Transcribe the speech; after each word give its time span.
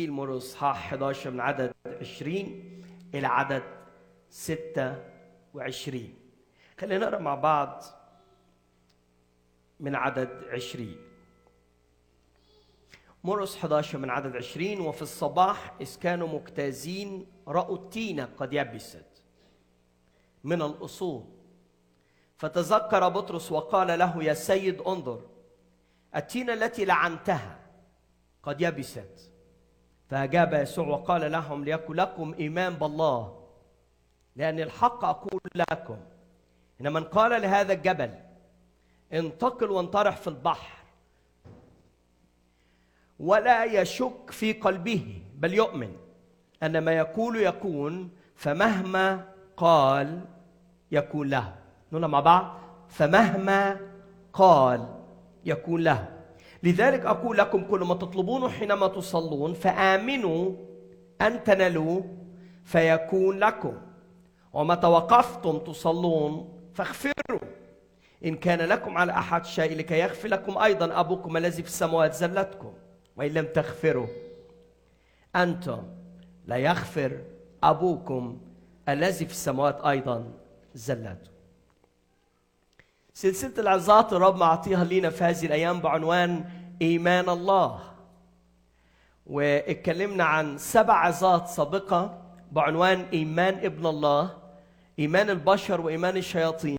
إنجيل 0.00 0.12
مرقس 0.12 0.46
إصحاح 0.46 0.86
11 0.86 1.30
من 1.30 1.40
عدد 1.40 1.72
20 1.86 2.36
إلى 3.14 3.26
عدد 3.26 3.62
26 4.30 6.14
خلينا 6.80 7.06
نقرأ 7.06 7.18
مع 7.18 7.34
بعض 7.34 7.84
من 9.80 9.94
عدد 9.94 10.44
20 10.52 10.96
مرقس 13.24 13.56
11 13.56 13.98
من 13.98 14.10
عدد 14.10 14.36
20 14.36 14.80
وفي 14.80 15.02
الصباح 15.02 15.74
إذ 15.80 15.98
كانوا 15.98 16.28
مجتازين 16.28 17.26
رأوا 17.48 17.76
التينة 17.76 18.24
قد 18.24 18.52
يبست 18.52 19.22
من 20.44 20.62
الأصول. 20.62 21.24
فتذكر 22.36 23.08
بطرس 23.08 23.52
وقال 23.52 23.98
له 23.98 24.24
يا 24.24 24.34
سيد 24.34 24.80
انظر 24.80 25.20
التينة 26.16 26.52
التي 26.52 26.84
لعنتها 26.84 27.58
قد 28.42 28.60
يبست 28.60 29.29
فأجاب 30.10 30.52
يسوع 30.54 30.86
وقال 30.86 31.32
لهم 31.32 31.64
ليكن 31.64 31.94
لكم 31.94 32.34
إيمان 32.38 32.74
بالله. 32.74 33.40
لأن 34.36 34.60
الحق 34.60 35.04
أقول 35.04 35.40
لكم 35.54 35.96
إن 36.80 36.92
من 36.92 37.04
قال 37.04 37.42
لهذا 37.42 37.72
الجبل 37.72 38.14
انتقل 39.12 39.70
وانطرح 39.70 40.16
في 40.16 40.28
البحر 40.28 40.80
ولا 43.20 43.64
يشك 43.64 44.30
في 44.30 44.52
قلبه 44.52 45.22
بل 45.34 45.54
يؤمن. 45.54 45.96
أن 46.62 46.78
ما 46.78 46.92
يقول 46.92 47.36
يكون 47.36 48.10
فمهما 48.34 49.28
قال 49.56 50.24
يكون 50.92 51.28
له. 51.28 51.54
نقول 51.92 52.06
مع 52.06 52.20
بعض 52.20 52.58
فمهما 52.88 53.80
قال 54.32 54.88
يكون 55.44 55.80
له. 55.80 56.19
لذلك 56.62 57.06
أقول 57.06 57.38
لكم 57.38 57.64
كل 57.64 57.80
ما 57.80 57.94
تطلبونه 57.94 58.48
حينما 58.48 58.88
تصلون 58.88 59.54
فآمنوا 59.54 60.52
أن 61.20 61.44
تنالوا 61.44 62.02
فيكون 62.64 63.38
لكم. 63.38 63.74
وما 64.52 64.74
توقفتم 64.74 65.58
تصلون 65.58 66.58
فاغفروا. 66.74 67.40
إن 68.24 68.36
كان 68.36 68.58
لكم 68.58 68.98
على 68.98 69.12
أحد 69.12 69.44
شيء 69.44 69.76
لكي 69.76 69.98
يغفر 69.98 70.28
لكم 70.28 70.58
أيضا 70.58 71.00
أبوكم 71.00 71.36
الذي 71.36 71.62
في 71.62 71.68
السماوات 71.68 72.14
زلتكم. 72.14 72.72
وإن 73.16 73.30
لم 73.30 73.46
تغفروا 73.46 74.06
أنتم 75.36 75.82
لا 76.46 76.56
يغفر 76.56 77.20
أبوكم 77.62 78.40
الذي 78.88 79.26
في 79.26 79.32
السماوات 79.32 79.80
أيضا 79.84 80.32
زلته 80.74 81.30
سلسلة 83.20 83.52
العظات 83.58 84.12
الرب 84.12 84.36
معطيها 84.36 84.84
لينا 84.84 85.10
في 85.10 85.24
هذه 85.24 85.46
الأيام 85.46 85.80
بعنوان 85.80 86.44
إيمان 86.82 87.28
الله. 87.28 87.80
واتكلمنا 89.26 90.24
عن 90.24 90.58
سبع 90.58 90.94
عظات 90.94 91.48
سابقة 91.48 92.22
بعنوان 92.52 93.06
إيمان 93.12 93.54
ابن 93.54 93.86
الله 93.86 94.36
إيمان 94.98 95.30
البشر 95.30 95.80
وإيمان 95.80 96.16
الشياطين 96.16 96.76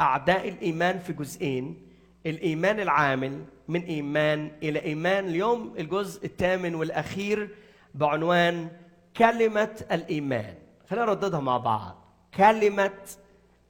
أعداء 0.00 0.48
الإيمان 0.48 0.98
في 0.98 1.12
جزئين 1.12 1.88
الإيمان 2.26 2.80
العامل 2.80 3.44
من 3.68 3.82
إيمان 3.82 4.50
إلى 4.62 4.82
إيمان. 4.84 5.26
اليوم 5.26 5.74
الجزء 5.78 6.24
الثامن 6.24 6.74
والأخير 6.74 7.54
بعنوان 7.94 8.68
كلمة 9.16 9.84
الإيمان. 9.92 10.54
خلينا 10.90 11.06
نرددها 11.06 11.40
مع 11.40 11.56
بعض. 11.56 12.04
كلمة 12.34 12.98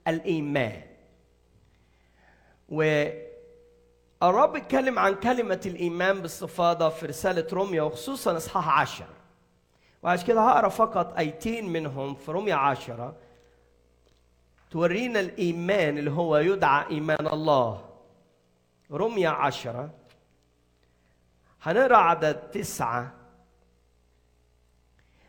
الإيمان. 0.09 0.90
والرب 2.71 4.57
اتكلم 4.57 4.99
عن 4.99 5.15
كلمة 5.15 5.61
الإيمان 5.67 6.21
باستفاضة 6.21 6.89
في 6.89 7.07
رسالة 7.07 7.47
روميا 7.53 7.83
وخصوصا 7.83 8.37
إصحاح 8.37 8.81
عشر. 8.81 9.07
وعشان 10.03 10.27
كده 10.27 10.41
هقرأ 10.41 10.69
فقط 10.69 11.19
آيتين 11.19 11.73
منهم 11.73 12.15
في 12.15 12.33
روميا 12.33 12.55
عشرة. 12.55 13.17
تورينا 14.71 15.21
الإيمان 15.21 15.99
اللي 15.99 16.11
هو 16.11 16.37
يدعى 16.37 16.87
إيمان 16.91 17.27
الله. 17.27 17.85
رمية 18.93 19.29
عشرة. 19.29 19.91
هنقرأ 21.63 21.97
عدد 21.97 22.35
تسعة. 22.35 23.13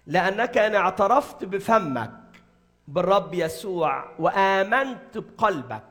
لأنك 0.05 0.57
إن 0.57 0.75
اعترفت 0.75 1.45
بفمك 1.45 2.11
بالرب 2.87 3.33
يسوع 3.33 4.05
وآمنت 4.19 5.17
بقلبك 5.17 5.83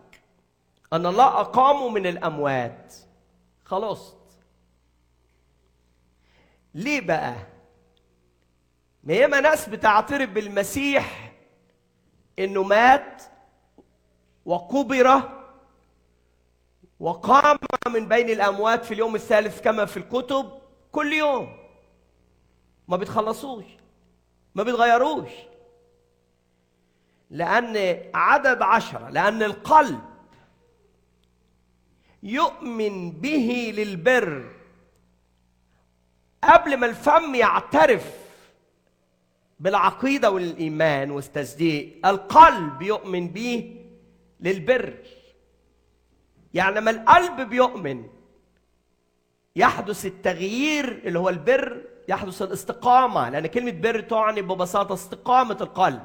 أن 0.92 1.06
الله 1.06 1.40
أقامه 1.40 1.88
من 1.88 2.06
الأموات. 2.06 2.94
خلصت 3.64 4.16
ليه 6.74 7.00
بقى؟ 7.00 7.34
ما 9.04 9.12
ياما 9.14 9.40
ناس 9.40 9.68
بتعترف 9.68 10.30
بالمسيح 10.30 11.32
إنه 12.38 12.62
مات 12.62 13.22
وقبر 14.44 15.22
وقام 17.00 17.58
من 17.88 18.08
بين 18.08 18.30
الأموات 18.30 18.84
في 18.84 18.94
اليوم 18.94 19.14
الثالث 19.14 19.60
كما 19.60 19.84
في 19.84 19.96
الكتب 19.96 20.52
كل 20.92 21.12
يوم. 21.12 21.56
ما 22.88 22.96
بيتخلصوش 22.96 23.64
ما 24.54 24.62
بيتغيروش 24.62 25.30
لأن 27.30 28.02
عدد 28.14 28.62
عشرة 28.62 29.08
لأن 29.08 29.42
القلب 29.42 30.00
يؤمن 32.22 33.10
به 33.10 33.72
للبر. 33.76 34.44
قبل 36.44 36.76
ما 36.76 36.86
الفم 36.86 37.34
يعترف 37.34 38.14
بالعقيدة 39.60 40.30
والإيمان 40.30 41.10
والتصديق 41.10 42.06
القلب 42.06 42.82
يؤمن 42.82 43.28
به 43.28 43.86
للبر. 44.40 44.94
يعني 46.54 46.74
لما 46.74 46.90
القلب 46.90 47.40
بيؤمن 47.40 48.06
يحدث 49.56 50.06
التغيير 50.06 51.02
اللي 51.04 51.18
هو 51.18 51.28
البر 51.28 51.84
يحدث 52.08 52.42
الاستقامة. 52.42 53.28
لأن 53.30 53.46
كلمة 53.46 53.70
بر 53.70 54.00
تعني 54.00 54.42
ببساطة 54.42 54.94
استقامة 54.94 55.56
القلب. 55.60 56.02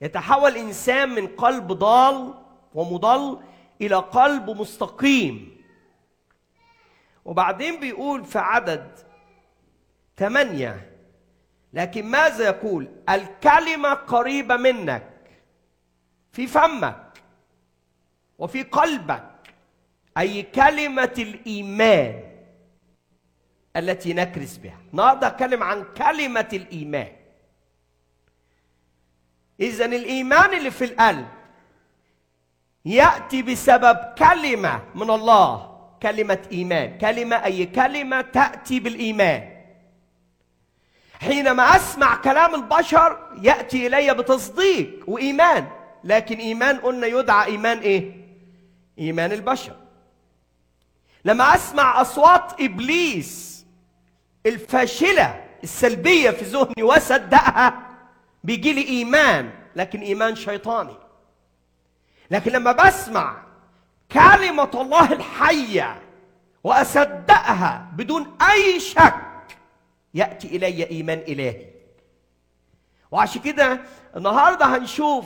يتحول 0.00 0.56
إنسان 0.56 1.08
من 1.08 1.26
قلب 1.26 1.72
ضال 1.72 2.34
ومضل 2.74 3.38
إلى 3.80 3.96
قلب 3.96 4.50
مستقيم. 4.50 5.56
وبعدين 7.24 7.80
بيقول 7.80 8.24
في 8.24 8.38
عدد 8.38 8.98
ثمانية 10.16 10.92
لكن 11.72 12.06
ماذا 12.06 12.44
يقول؟ 12.44 12.88
الكلمة 13.08 13.94
قريبة 13.94 14.56
منك 14.56 15.12
في 16.32 16.46
فمك 16.46 17.12
وفي 18.38 18.62
قلبك 18.62 19.30
أي 20.18 20.42
كلمة 20.42 21.14
الإيمان 21.18 22.22
التي 23.76 24.14
نكرس 24.14 24.56
بها. 24.56 24.78
النهارده 24.92 25.26
أتكلم 25.26 25.62
عن 25.62 25.84
كلمة 25.84 26.48
الإيمان. 26.52 27.12
إذا 29.60 29.84
الإيمان 29.84 30.54
اللي 30.54 30.70
في 30.70 30.84
القلب 30.84 31.28
يأتي 32.86 33.42
بسبب 33.42 33.98
كلمة 34.18 34.82
من 34.94 35.10
الله 35.10 35.76
كلمة 36.02 36.38
إيمان. 36.52 36.98
كلمة 36.98 37.44
أي 37.44 37.66
كلمة 37.66 38.20
تأتي 38.20 38.80
بالإيمان. 38.80 39.56
حينما 41.20 41.76
أسمع 41.76 42.16
كلام 42.16 42.54
البشر 42.54 43.18
يأتي 43.42 43.86
إلي 43.86 44.14
بتصديق 44.14 45.04
وإيمان 45.06 45.66
لكن 46.04 46.36
إيمان 46.36 46.76
قلنا 46.76 47.06
يدعى 47.06 47.46
إيمان 47.46 47.78
إيه؟ 47.78 48.12
إيمان 48.98 49.32
البشر. 49.32 49.76
لما 51.24 51.54
أسمع 51.54 52.00
أصوات 52.00 52.60
إبليس 52.60 53.66
الفاشلة 54.46 55.44
السلبية 55.62 56.30
في 56.30 56.44
ذهني 56.44 56.82
وأصدقها 56.82 57.82
بيجي 58.44 58.72
لي 58.72 58.88
إيمان 58.88 59.50
لكن 59.76 60.00
إيمان 60.00 60.36
شيطاني. 60.36 61.05
لكن 62.30 62.52
لما 62.52 62.72
بسمع 62.72 63.36
كلمة 64.12 64.70
الله 64.74 65.12
الحية 65.12 66.02
وأصدقها 66.64 67.88
بدون 67.96 68.36
أي 68.52 68.80
شك 68.80 69.14
يأتي 70.14 70.56
إلي 70.56 70.90
إيمان 70.90 71.18
إلهي. 71.18 71.66
وعشان 73.10 73.42
كده 73.42 73.80
النهاردة 74.16 74.66
هنشوف 74.66 75.24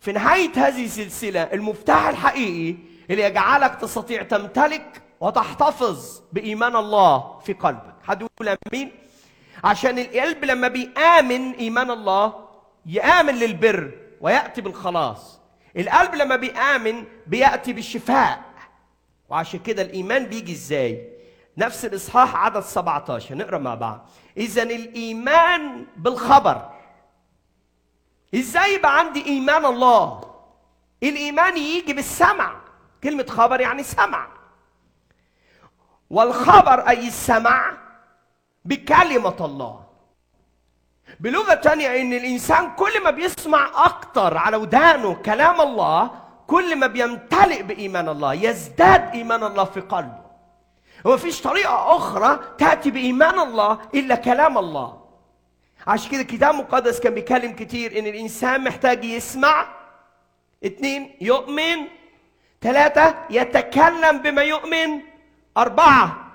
في 0.00 0.12
نهاية 0.12 0.52
هذه 0.56 0.84
السلسلة 0.84 1.42
المفتاح 1.42 2.06
الحقيقي 2.06 2.76
اللي 3.10 3.22
يجعلك 3.22 3.74
تستطيع 3.74 4.22
تمتلك 4.22 5.02
وتحتفظ 5.20 6.20
بإيمان 6.32 6.76
الله 6.76 7.38
في 7.38 7.52
قلبك. 7.52 7.94
حد 8.02 8.22
يقول 8.22 8.56
أمين؟ 8.72 8.92
عشان 9.64 9.98
القلب 9.98 10.44
لما 10.44 10.68
بيآمن 10.68 11.52
إيمان 11.52 11.90
الله 11.90 12.48
يآمن 12.86 13.34
للبر 13.34 13.90
ويأتي 14.20 14.60
بالخلاص. 14.60 15.37
القلب 15.78 16.14
لما 16.14 16.36
بيآمن 16.36 17.04
بيأتي 17.26 17.72
بالشفاء. 17.72 18.44
وعشان 19.28 19.60
كده 19.60 19.82
الإيمان 19.82 20.26
بيجي 20.26 20.52
إزاي؟ 20.52 21.18
نفس 21.58 21.84
الإصحاح 21.84 22.36
عدد 22.36 22.60
17 22.60 23.34
نقرأ 23.34 23.58
مع 23.58 23.74
بعض. 23.74 24.08
اذا 24.36 24.62
الإيمان 24.62 25.86
بالخبر. 25.96 26.70
إزاي 28.34 28.74
يبقى 28.74 28.98
عندي 28.98 29.26
إيمان 29.26 29.64
الله؟ 29.64 30.20
الإيمان 31.02 31.56
يجي 31.56 31.92
بالسمع. 31.92 32.60
كلمة 33.04 33.26
خبر 33.28 33.60
يعني 33.60 33.82
سمع. 33.82 34.28
والخبر 36.10 36.88
أي 36.88 37.08
السمع؟ 37.08 37.78
بكلمة 38.64 39.36
الله. 39.40 39.87
بلغة 41.20 41.54
تانية 41.54 42.02
إن 42.02 42.12
الإنسان 42.12 42.70
كل 42.74 43.04
ما 43.04 43.10
بيسمع 43.10 43.70
أكتر 43.74 44.36
على 44.36 44.56
ودانه 44.56 45.14
كلام 45.14 45.60
الله 45.60 46.10
كل 46.46 46.76
ما 46.76 46.86
بيمتلئ 46.86 47.62
بإيمان 47.62 48.08
الله 48.08 48.34
يزداد 48.34 49.10
إيمان 49.14 49.44
الله 49.44 49.64
في 49.64 49.80
قلبه. 49.80 50.28
وما 51.04 51.16
فيش 51.16 51.40
طريقة 51.42 51.96
أخرى 51.96 52.40
تأتي 52.58 52.90
بإيمان 52.90 53.38
الله 53.40 53.78
إلا 53.94 54.14
كلام 54.14 54.58
الله. 54.58 55.00
عشان 55.86 56.10
كده 56.10 56.20
الكتاب 56.20 56.54
المقدس 56.54 57.00
كان 57.00 57.14
بيتكلم 57.14 57.52
كتير 57.52 57.98
إن 57.98 58.06
الإنسان 58.06 58.64
محتاج 58.64 59.04
يسمع 59.04 59.66
اثنين 60.66 61.16
يؤمن 61.20 61.76
ثلاثة 62.62 63.14
يتكلم 63.30 64.18
بما 64.18 64.42
يؤمن 64.42 65.00
أربعة 65.56 66.32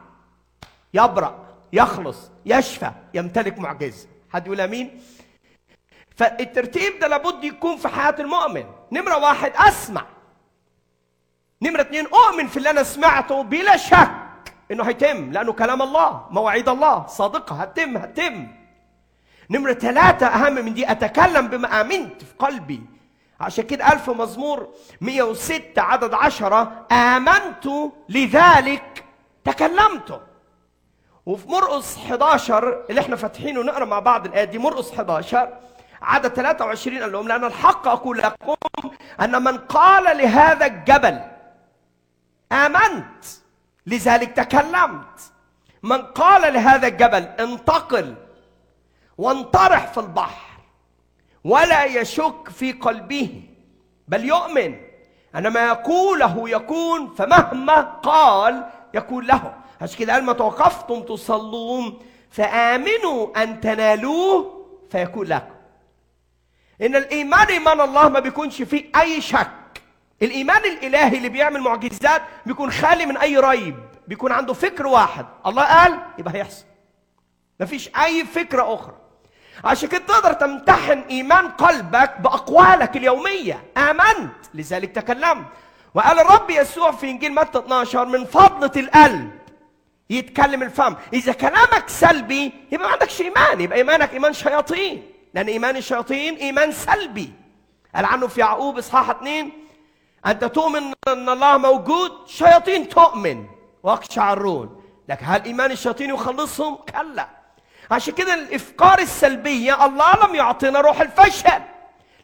يبرأ 0.94 1.46
يخلص 1.74 2.31
يشفى 2.46 2.92
يمتلك 3.14 3.60
معجزة. 3.60 4.08
حد 4.34 4.46
يقول 4.46 4.62
آمين؟ 4.62 5.02
فالترتيب 6.16 7.00
ده 7.00 7.08
لابد 7.08 7.44
يكون 7.44 7.78
في 7.78 7.88
حياة 7.88 8.16
المؤمن. 8.20 8.66
نمرة 8.92 9.18
واحد 9.18 9.52
أسمع. 9.56 10.06
نمرة 11.62 11.82
اثنين 11.82 12.06
أؤمن 12.06 12.48
في 12.48 12.58
اللي 12.58 12.70
أنا 12.70 12.84
سمعته 12.84 13.44
بلا 13.44 13.78
شك 13.78 14.10
إنه 14.72 14.84
هيتم 14.84 15.32
لأنه 15.32 15.54
كلام 15.54 15.82
الله 15.82 16.28
مواعيد 16.32 16.70
الله 16.70 17.08
صادقة 17.08 17.56
هتتم 17.62 17.98
هتتم. 17.98 18.48
نمرة 19.50 19.74
ثلاثة 19.74 20.28
أهم 20.28 20.54
من 20.54 20.74
دي 20.74 20.92
أتكلم 20.92 21.48
بما 21.48 21.82
آمنت 21.82 22.24
في 22.24 22.34
قلبي. 22.40 22.82
عشان 23.40 23.64
كده 23.64 23.94
ألف 23.94 24.10
مزمور 24.10 24.68
106 25.02 25.82
عدد 25.82 26.14
عشرة 26.14 26.88
آمنت 26.92 27.68
لذلك 28.10 29.04
تكلمت. 29.46 30.22
وفي 31.25 31.50
مرقس 31.50 31.98
11 31.98 32.84
اللي 32.90 33.02
إحنا 33.02 33.16
فاتحينه 33.16 33.62
نقرأ 33.64 33.86
مع 33.86 34.00
بعض 34.00 34.25
الايه 34.25 34.44
دي 34.44 34.58
مرقس 34.58 34.92
11 34.94 35.50
عدد 36.02 36.28
23 36.34 37.00
قال 37.02 37.12
لهم 37.12 37.28
لأن 37.28 37.44
الحق 37.44 37.88
أقول 37.88 38.18
لكم 38.18 38.56
أن 39.22 39.44
من 39.44 39.58
قال 39.58 40.18
لهذا 40.18 40.66
الجبل 40.66 41.22
آمنت 42.52 43.25
لذلك 43.88 44.31
تكلمت. 44.31 45.31
من 45.84 46.02
قال 46.02 46.54
لهذا 46.54 46.88
الجبل 46.88 47.24
انتقل 47.24 48.16
وانطرح 49.18 49.88
في 49.88 50.00
البحر 50.00 50.60
ولا 51.44 51.84
يشك 51.86 52.50
في 52.50 52.72
قلبه 52.72 53.44
بل 54.08 54.25
يؤمن. 54.25 54.75
ان 55.36 55.48
ما 55.48 55.68
يقوله 55.68 56.50
يكون 56.50 57.14
فمهما 57.16 57.81
قال 57.81 58.70
يكون 58.94 59.25
له. 59.25 59.54
عشان 59.84 60.00
كده 60.00 60.14
قال 60.14 60.24
ما 60.24 60.34
توقفتم 60.34 61.02
تصلون 61.02 62.00
فآمنوا 62.30 63.44
أن 63.44 63.62
تنالوه 63.62 64.66
فيكون 64.92 65.28
لكم. 65.28 65.54
إن 66.82 66.96
الإيمان 66.96 67.48
إيمان 67.48 67.82
الله 67.82 68.10
ما 68.10 68.20
بيكونش 68.20 68.62
فيه 68.62 68.86
أي 69.02 69.22
شك. 69.22 69.82
الإيمان 70.22 70.66
الإلهي 70.66 71.18
اللي 71.18 71.30
بيعمل 71.30 71.62
معجزات 71.62 72.22
بيكون 72.46 72.72
خالي 72.72 73.06
من 73.06 73.18
أي 73.18 73.38
ريب 73.38 73.76
بيكون 74.08 74.32
عنده 74.32 74.54
فكر 74.54 74.88
واحد. 74.88 75.26
الله 75.46 75.64
قال 75.64 76.00
يبقى 76.18 76.34
هيحصل. 76.36 76.66
مفيش 77.60 77.90
أي 78.04 78.26
فكرة 78.26 78.74
أخرى. 78.74 78.96
عشان 79.64 79.90
كده 79.90 80.02
تقدر 80.08 80.34
تمتحن 80.34 81.00
إيمان 81.10 81.48
قلبك 81.48 82.22
بأقوالك 82.22 82.98
اليومية. 82.98 83.64
آمنت. 83.78 84.34
لذلك 84.54 84.92
تكلمت. 84.96 85.46
وقال 85.96 86.20
الرب 86.20 86.50
يسوع 86.50 86.92
في 86.92 87.10
إنجيل 87.10 87.36
متى 87.36 87.60
12 87.60 88.06
من 88.06 88.26
فضلة 88.26 88.72
القلب. 88.78 89.43
يتكلم 90.13 90.63
الفم. 90.63 90.95
إذا 91.13 91.33
كلامك 91.33 91.83
سلبي 91.88 92.51
يبقى 92.71 92.88
ما 92.88 92.94
عندكش 92.94 93.21
إيمان 93.21 93.62
يبقى 93.62 93.77
إيمانك 93.77 94.13
إيمان 94.13 94.33
شياطين. 94.33 95.04
لأن 95.33 95.48
إيمان 95.48 95.77
الشياطين 95.77 96.36
إيمان 96.36 96.71
سلبي. 96.71 97.33
قال 97.95 98.06
عنه 98.06 98.27
في 98.27 98.39
يعقوب 98.39 98.77
إصحاح 98.77 99.10
اثنين 99.10 99.51
أنت 100.25 100.44
تؤمن 100.44 100.94
أن 101.07 101.30
الله 101.30 101.57
موجود؟ 101.57 102.12
شياطين 102.27 102.89
تؤمن. 102.89 103.45
ويقشعرون 103.83 104.81
لكن 105.10 105.25
هل 105.25 105.44
إيمان 105.44 105.71
الشياطين 105.71 106.10
يخلصهم؟ 106.10 106.75
كلا. 106.75 107.27
عشان 107.92 108.13
كده 108.13 108.33
الأفكار 108.33 109.00
السلبية 109.00 109.86
الله 109.86 110.27
لم 110.27 110.36
يعطينا 110.36 110.81
روح 110.81 111.01
الفشل. 111.01 111.62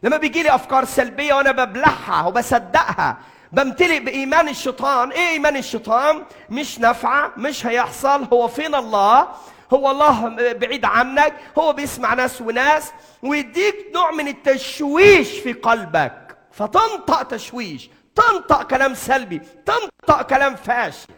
لما 0.02 0.16
بيجي 0.16 0.42
لي 0.42 0.54
أفكار 0.54 0.84
سلبية 0.84 1.34
وأنا 1.34 1.52
ببلعها 1.52 2.26
وبصدقها 2.26 3.16
بمتلئ 3.52 4.00
بإيمان 4.00 4.48
الشيطان. 4.48 5.10
إيه 5.12 5.28
إيمان 5.28 5.56
الشيطان؟ 5.56 6.22
مش 6.50 6.78
نافعه 6.78 7.32
مش 7.36 7.66
هيحصل. 7.66 8.24
هو 8.32 8.48
فين 8.48 8.74
الله. 8.74 9.28
هو 9.72 9.90
الله 9.90 10.28
بعيد 10.52 10.84
عنك. 10.84 11.34
هو 11.58 11.72
بيسمع 11.72 12.14
ناس 12.14 12.40
وناس 12.40 12.92
ويديك 13.22 13.76
نوع 13.94 14.10
من 14.10 14.28
التشويش 14.28 15.38
في 15.38 15.52
قلبك. 15.52 16.36
فتنطق 16.52 17.22
تشويش 17.22 17.90
تنطق 18.14 18.62
كلام 18.62 18.94
سلبي 18.94 19.40
تنطق 19.66 20.22
كلام 20.22 20.56
فاشل. 20.56 21.08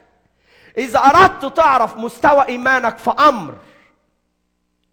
إذا 0.78 0.98
أردت 0.98 1.56
تعرف 1.56 1.96
مستوى 1.96 2.48
إيمانك 2.48 2.98
في 2.98 3.10
أمر 3.10 3.54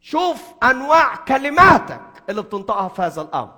شوف 0.01 0.37
أنواع 0.63 1.15
كلماتك 1.15 2.01
اللي 2.29 2.41
بتنطقها 2.41 2.89
في 2.89 3.01
هذا 3.01 3.21
الأمر. 3.21 3.53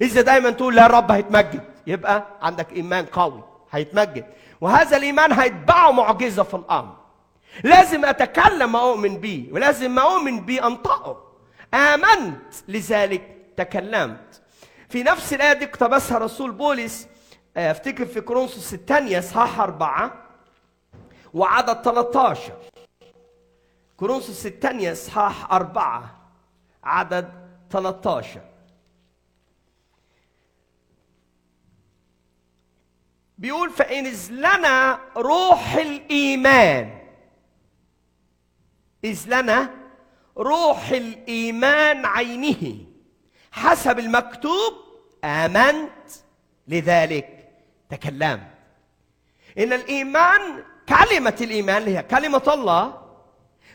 إذا 0.00 0.20
دايما 0.20 0.50
تقول 0.50 0.76
لا 0.76 0.86
الرب 0.86 1.10
هيتمجد. 1.10 1.64
يبقى 1.88 2.24
عندك 2.42 2.72
إيمان 2.72 3.06
قوي 3.06 3.42
هيتمجد. 3.70 4.24
وهذا 4.60 4.96
الإيمان 4.96 5.32
هيتبعه 5.32 5.90
معجزة 5.90 6.42
في 6.42 6.54
الأمر. 6.54 6.96
لازم 7.64 8.04
أتكلم 8.04 8.76
اؤمن 8.76 9.16
به 9.20 9.48
ولازم 9.52 9.94
ما 9.94 10.02
أؤمن 10.02 10.40
به 10.40 10.66
أنطقه. 10.66 11.24
آمنت 11.74 12.54
لذلك 12.68 13.36
تكلمت. 13.56 14.42
في 14.88 15.02
نفس 15.02 15.32
الآية 15.32 15.52
دي 15.52 15.64
اقتبسها 15.64 16.18
رسول 16.18 16.52
بولس 16.52 17.08
افتكر 17.56 18.06
في 18.06 18.20
كورنثوس 18.20 18.74
الثانية 18.74 19.18
إصحاح 19.18 19.60
أربعة 19.60 20.12
وعدد 21.34 21.82
13 21.82 22.52
كورنثوس 23.96 24.46
الثانية 24.46 24.92
إصحاح 24.92 25.52
أربعة 25.52 26.14
عدد 26.84 27.28
13 27.70 28.40
بيقول 33.38 33.70
فإن 33.70 34.06
لنا 34.30 35.00
روح 35.16 35.74
الإيمان. 35.74 36.98
إذ 39.04 39.24
لنا 39.26 39.70
روح 40.36 40.88
الإيمان 40.88 42.06
عينه. 42.06 42.76
حسب 43.52 43.98
المكتوب 43.98 44.72
آمنت 45.24 46.08
لذلك. 46.68 47.48
تكلمت 47.90 48.50
إن 49.58 49.72
الإيمان 49.72 50.64
كلمة 50.88 51.36
الإيمان 51.40 51.76
اللي 51.76 51.98
هي 51.98 52.02
كلمة 52.02 52.42
الله 52.48 53.02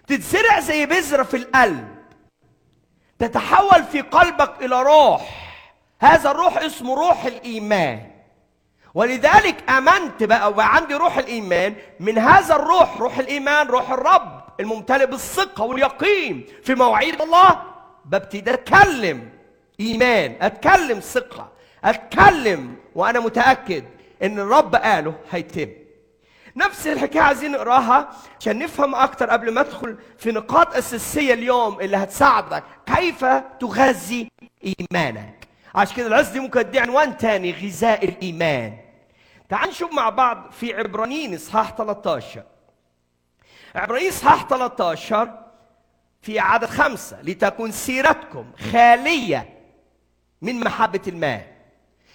تتزرع 0.07 0.59
زي 0.59 0.85
بذرة 0.85 1.23
في 1.23 1.37
القلب. 1.37 2.03
تتحول 3.19 3.83
في 3.83 4.01
قلبك 4.01 4.63
إلى 4.63 4.81
روح. 4.81 5.53
هذا 5.99 6.31
الروح 6.31 6.57
اسمه 6.57 6.95
روح 6.95 7.25
الإيمان. 7.25 8.12
ولذلك 8.93 9.69
آمنت 9.69 10.23
بقى 10.23 10.49
وبقى 10.49 10.75
عندي 10.75 10.93
روح 10.93 11.17
الإيمان. 11.17 11.75
من 11.99 12.17
هذا 12.17 12.55
الروح 12.55 12.97
روح 12.97 13.17
الإيمان 13.17 13.67
روح 13.67 13.91
الرب 13.91 14.43
الممتلئ 14.59 15.05
بالثقة 15.05 15.63
واليقين 15.63 16.45
في 16.63 16.75
مواعيد 16.75 17.21
الله. 17.21 17.61
ببتدي 18.05 18.53
أتكلم 18.53 19.29
إيمان 19.79 20.35
أتكلم 20.41 20.99
ثقة 20.99 21.51
أتكلم 21.83 22.75
وأنا 22.95 23.19
متأكد 23.19 23.83
إن 24.23 24.39
الرب 24.39 24.75
قاله 24.75 25.13
هيتم. 25.31 25.69
نفس 26.55 26.87
الحكاية 26.87 27.21
عايزين 27.21 27.51
نقراها 27.51 28.09
عشان 28.39 28.59
نفهم 28.59 28.95
أكتر 28.95 29.29
قبل 29.29 29.53
ما 29.53 29.61
أدخل 29.61 29.97
في 30.17 30.31
نقاط 30.31 30.75
أساسية 30.75 31.33
اليوم 31.33 31.79
اللي 31.79 31.97
هتساعدك. 31.97 32.63
كيف 32.95 33.25
تغذي 33.59 34.31
إيمانك؟ 34.65 35.47
عشان 35.75 35.95
كده 35.95 36.07
العز 36.07 36.29
دي 36.29 36.39
ممكن 36.39 36.59
ادي 36.59 36.79
عنوان 36.79 37.17
تاني 37.17 37.51
غذاء 37.51 38.05
الإيمان. 38.05 38.77
تعال 39.53 39.69
نشوف 39.69 39.93
مع 39.93 40.09
بعض 40.09 40.51
في 40.51 40.73
عبرانيين 40.73 41.35
إصحاح 41.35 41.75
13 41.75 42.43
عبرانيين 43.75 44.09
إصحاح 44.11 44.47
13 44.47 45.39
في 46.21 46.39
عدد 46.39 46.65
خمسة 46.69 47.21
لتكن 47.21 47.71
سيرتكم 47.71 48.45
خالية 48.71 49.59
من 50.41 50.59
محبة 50.59 51.01
المال. 51.07 51.41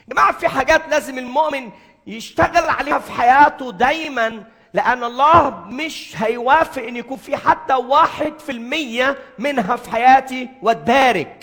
جماعة 0.08 0.32
في 0.32 0.48
حاجات 0.48 0.88
لازم 0.88 1.18
المؤمن 1.18 1.70
يشتغل 2.06 2.68
عليها 2.68 2.98
في 2.98 3.12
حياته 3.12 3.72
دايما 3.72 4.44
لأن 4.74 5.04
الله 5.04 5.50
مش 5.50 6.14
هيوافق 6.16 6.82
إن 6.82 6.96
يكون 6.96 7.16
في 7.16 7.36
حتى 7.36 7.74
واحد 7.74 8.38
في 8.38 8.52
المية 8.52 9.18
منها 9.38 9.76
في 9.76 9.90
حياتي 9.90 10.48
وتبارك 10.62 11.37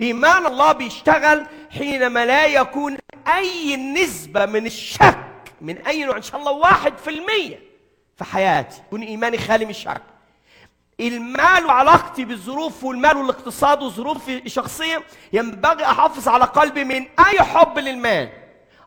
إيمان 0.00 0.46
الله 0.46 0.72
بيشتغل 0.72 1.46
حينما 1.70 2.24
لا 2.26 2.46
يكون 2.46 2.96
أي 3.36 3.76
نسبة 3.76 4.46
من 4.46 4.66
الشك 4.66 5.18
من 5.60 5.78
أي 5.78 6.04
نوع 6.04 6.16
إن 6.16 6.22
شاء 6.22 6.40
الله 6.40 6.52
واحد 6.52 6.98
في 6.98 7.10
المية 7.10 7.60
في 8.16 8.24
حياتي 8.24 8.80
يكون 8.86 9.02
إيماني 9.02 9.38
خالي 9.38 9.64
من 9.64 9.70
الشك 9.70 10.02
المال 11.00 11.66
وعلاقتي 11.66 12.24
بالظروف 12.24 12.84
والمال 12.84 13.16
والاقتصاد 13.16 13.82
وظروفي 13.82 14.38
الشخصية 14.38 15.02
ينبغي 15.32 15.84
أحافظ 15.84 16.28
على 16.28 16.44
قلبي 16.44 16.84
من 16.84 17.06
أي 17.26 17.38
حب 17.40 17.78
للمال. 17.78 18.28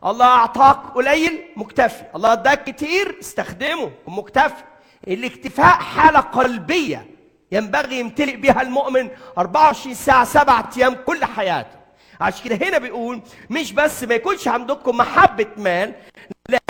الله 0.04 0.26
أعطاك 0.26 0.76
قليل 0.94 1.44
مكتفي. 1.56 2.04
الله 2.14 2.32
أداك 2.32 2.64
كتير 2.64 3.18
استخدمه 3.20 3.90
مكتفي 4.06 4.64
الاكتفاء 5.08 5.66
حالة 5.80 6.20
قلبية. 6.20 7.06
ينبغي 7.52 8.00
يمتلئ 8.00 8.36
بها 8.36 8.62
المؤمن 8.62 9.10
24 9.38 9.94
ساعة 9.94 10.24
سبعة 10.24 10.70
أيام 10.76 10.94
كل 10.94 11.24
حياته. 11.24 11.78
عشان 12.20 12.44
كده 12.44 12.68
هنا 12.68 12.78
بيقول 12.78 13.22
مش 13.50 13.72
بس 13.72 14.04
ما 14.04 14.14
يكونش 14.14 14.48
عندكم 14.48 14.96
محبة 14.96 15.46
مال 15.56 15.94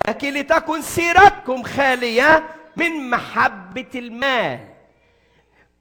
لكن 0.08 0.34
لتكن 0.34 0.82
سيرتكم 0.82 1.62
خالية 1.62 2.44
من 2.76 3.10
محبة 3.10 3.86
المال. 3.94 4.58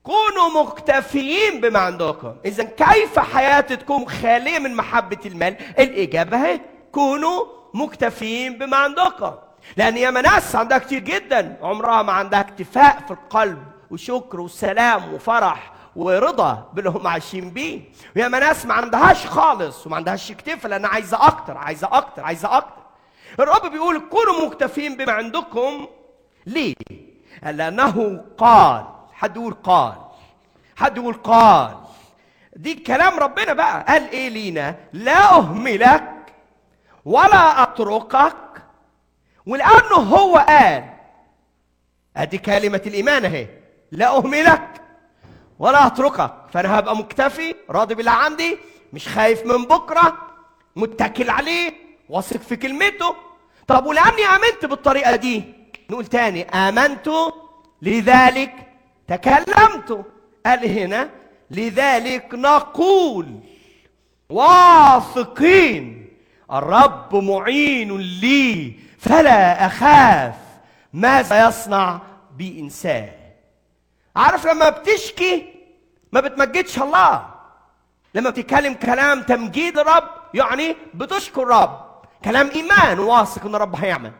كونوا 0.03 0.63
مكتفيين 0.63 1.61
بما 1.61 1.79
عندكم. 1.79 2.35
إذا 2.45 2.63
كيف 2.63 3.19
حياتكم 3.19 4.05
خالية 4.05 4.59
من 4.59 4.75
محبة 4.75 5.17
المال؟ 5.25 5.55
الإجابة 5.79 6.37
هي 6.45 6.61
كونوا 6.91 7.45
مكتفيين 7.73 8.57
بما 8.57 8.77
عندكم. 8.77 9.31
لأن 9.77 9.97
ياما 9.97 10.21
ناس 10.21 10.55
عندها 10.55 10.77
كتير 10.77 10.99
جدا 10.99 11.57
عمرها 11.61 12.01
ما 12.03 12.13
عندها 12.13 12.39
اكتفاء 12.39 13.03
في 13.07 13.11
القلب. 13.11 13.63
وشكر 13.91 14.39
وسلام 14.39 15.13
وفرح 15.13 15.73
ورضا 15.95 16.69
باللي 16.73 16.89
هم 16.89 17.07
عايشين 17.07 17.49
بيه. 17.49 17.81
وياما 18.15 18.39
ناس 18.39 18.65
ما 18.65 18.73
عندهاش 18.73 19.27
خالص 19.27 19.87
وما 19.87 19.95
عندهاش 19.95 20.31
اكتفاء 20.31 20.71
لأن 20.71 20.85
عايزة 20.85 21.27
أكتر 21.27 21.57
عايزة 21.57 21.87
أكتر 21.91 22.23
عايزة 22.23 22.57
أكتر. 22.57 22.81
الرب 23.39 23.71
بيقول 23.71 23.99
كونوا 24.09 24.45
مكتفين 24.45 24.97
بما 24.97 25.11
عندكم. 25.11 25.87
ليه؟ 26.45 26.75
لأنه 27.43 28.25
قال. 28.37 28.85
حد 29.13 29.35
يقول 29.37 29.53
قال؟ 29.53 29.93
حد 30.75 30.97
يقول 30.97 31.13
قال؟ 31.13 31.77
دي 32.55 32.75
كلام 32.75 33.19
ربنا 33.19 33.53
بقى. 33.53 33.85
قال 33.87 34.09
إيه 34.11 34.29
لينا؟ 34.29 34.75
لا 34.93 35.33
أهملك 35.37 36.13
ولا 37.05 37.63
أتركك. 37.63 38.35
ولأنه 39.45 39.95
هو 39.95 40.37
قال. 40.37 40.93
أدي 42.17 42.37
كلمة 42.37 42.81
الإيمان 42.85 43.25
أهي. 43.25 43.47
لا 43.91 44.17
أهملك 44.17 44.81
ولا 45.59 45.87
أتركك. 45.87 46.33
فانا 46.53 46.79
هبقى 46.79 46.95
مكتفي 46.95 47.55
راضي 47.69 47.95
باللي 47.95 48.11
عندي. 48.11 48.57
مش 48.93 49.07
خايف 49.07 49.45
من 49.45 49.65
بكرة. 49.65 50.17
متكل 50.75 51.29
عليه. 51.29 51.73
واثق 52.09 52.41
في 52.41 52.55
كلمته. 52.55 53.15
طب 53.67 53.85
ولأني 53.85 54.25
آمنت 54.25 54.65
بالطريقة 54.65 55.15
دي؟ 55.15 55.43
نقول 55.89 56.05
تاني. 56.05 56.49
آمنت 56.49 57.09
لذلك 57.81 58.53
تكلمت. 59.07 60.05
قال 60.45 60.79
هنا 60.79 61.09
لذلك 61.51 62.33
نقول 62.33 63.39
واثقين. 64.29 66.07
الرب 66.51 67.15
معين 67.15 67.97
لي. 67.97 68.73
فلا 68.99 69.65
أخاف. 69.65 70.35
ماذا 70.93 71.47
يصنع 71.47 71.99
بي 72.37 72.59
انسان 72.59 73.09
عارف 74.17 74.47
لما 74.47 74.69
بتشكي 74.69 75.53
ما 76.11 76.19
بتمجدش 76.19 76.81
الله. 76.81 77.27
لما 78.13 78.29
بتتكلم 78.29 78.73
كلام 78.73 79.21
تمجيد 79.21 79.77
الرب 79.77 80.09
يعني 80.33 80.75
بتشكر 80.93 81.43
الرب. 81.43 81.87
كلام 82.25 82.49
إيمان 82.55 82.99
واثق 82.99 83.45
إن 83.45 83.55
الرب 83.55 83.75
هيعمل. 83.75 84.11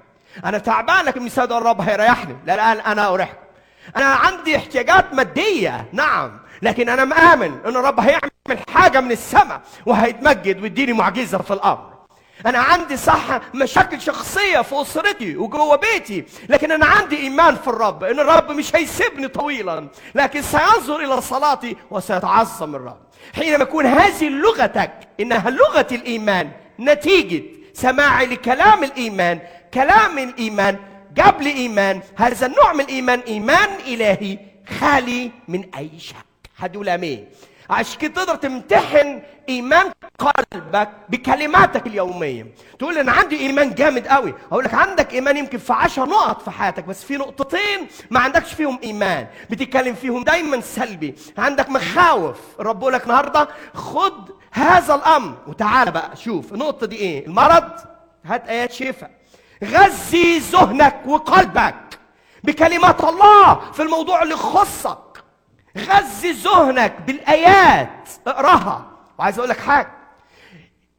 أنا 0.46 0.58
تعبان 0.58 1.06
لكن 1.06 1.22
مساعد 1.22 1.52
الرب 1.52 1.82
هيريحني. 1.82 2.38
لا 2.46 2.54
الان 2.54 2.80
أنا 2.80 3.10
اريحكم 3.14 3.48
أنا 3.96 4.06
عندي 4.06 4.58
احتياجات 4.58 5.14
مادية 5.14 5.86
نعم. 5.94 6.40
لكن 6.62 6.90
أنا 6.90 7.06
مآمن 7.06 7.60
إن 7.66 7.76
الرب 7.76 8.00
هيعمل 8.00 8.60
حاجة 8.70 9.02
من 9.02 9.12
السماء 9.12 9.62
وهيتمجد 9.86 10.62
ويديني 10.62 10.94
معجزة 10.94 11.38
في 11.38 11.54
الامر 11.54 11.97
أنا 12.46 12.60
عندي 12.60 12.98
صح 12.98 13.40
مشاكل 13.54 14.02
شخصية 14.02 14.62
في 14.62 14.82
أسرتي 14.82 15.38
وجوه 15.38 15.76
بيتي 15.76 16.24
لكن 16.50 16.72
أنا 16.72 16.86
عندي 16.86 17.18
إيمان 17.18 17.56
في 17.56 17.68
الرب 17.68 18.04
إن 18.04 18.20
الرب 18.20 18.52
مش 18.52 18.76
هيسيبني 18.76 19.28
طويلا 19.28 19.88
لكن 20.16 20.42
سينظر 20.42 21.00
إلى 21.00 21.22
صلاتي 21.22 21.78
وسيتعظم 21.92 22.76
الرب. 22.76 22.98
حينما 23.36 23.64
يكون 23.64 23.86
هذه 23.86 24.30
لغتك 24.30 24.92
إنها 25.20 25.50
لغة 25.50 25.88
الإيمان 25.92 26.52
نتيجة 26.80 27.44
سماعي 27.74 28.26
لكلام 28.26 28.84
الإيمان 28.84 29.40
كلام 29.74 30.18
الإيمان 30.18 30.78
لي 31.40 31.52
إيمان 31.52 32.02
هذا 32.16 32.46
النوع 32.46 32.74
من 32.74 32.80
الإيمان 32.80 33.20
إيمان 33.20 33.70
إلهي 33.88 34.40
خالي 34.80 35.32
من 35.48 35.64
أي 35.78 35.90
شك. 36.00 36.16
حد 36.58 36.76
يقول 36.76 36.90
آمين؟ 36.90 37.26
عشان 37.70 38.00
كده 38.00 38.14
تقدر 38.14 38.36
تمتحن 38.36 39.22
إيمان 39.50 39.92
قلبك 40.20 40.90
بكلماتك 41.10 41.88
اليومية. 41.88 42.48
تقول 42.80 42.98
أنا 42.98 43.12
عندي 43.12 43.40
إيمان 43.40 43.74
جامد 43.76 44.08
قوي 44.08 44.34
أقول 44.52 44.64
لك 44.64 44.74
عندك 44.74 45.14
إيمان 45.14 45.38
يمكن 45.38 45.58
في 45.58 45.74
عشر 45.74 46.06
نقط 46.06 46.42
في 46.42 46.52
حياتك 46.52 46.84
بس 46.84 47.04
في 47.04 47.18
نقطتين 47.18 47.88
ما 48.12 48.20
عندكش 48.20 48.54
فيهم 48.54 48.80
إيمان. 48.84 49.28
بتتكلم 49.50 49.96
فيهم 49.96 50.24
دايما 50.24 50.62
سلبي. 50.62 51.16
عندك 51.38 51.70
مخاوف. 51.70 52.38
الرب 52.60 52.80
بيقول 52.80 52.94
لك 52.94 53.04
النهارده 53.04 53.48
خد 53.74 54.30
هذا 54.52 54.96
الأمر. 54.96 55.36
وتعالى 55.48 55.92
بقى 55.92 56.16
شوف 56.16 56.54
النقطة 56.54 56.88
دي 56.88 56.96
إيه؟ 56.96 57.26
المرض 57.28 57.70
هات 58.26 58.48
آيات 58.48 58.72
شفاء 58.72 59.12
غذي 59.64 60.40
ذهنك 60.40 61.02
وقلبك 61.06 61.76
بكلمات 62.44 63.04
الله 63.04 63.72
في 63.72 63.82
الموضوع 63.82 64.24
اللي 64.24 64.34
يخصك 64.34 64.98
غذي 65.80 66.32
ذهنك 66.32 67.02
بالآيات. 67.08 68.10
اقراها. 68.28 68.86
وعايز 69.20 69.38
أقول 69.38 69.50
لك 69.50 69.60
حاجة. 69.60 69.92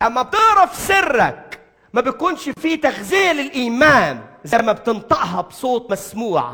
أما 0.03 0.23
بتقرأ 0.23 0.67
في 0.67 0.77
سرك 0.77 1.61
ما 1.93 2.01
بيكونش 2.01 2.49
فيه 2.49 2.81
تغذية 2.81 3.33
للإيمان 3.33 4.21
زي 4.45 4.59
ما 4.59 4.73
بتنطقها 4.73 5.41
بصوت 5.41 5.91
مسموع. 5.93 6.53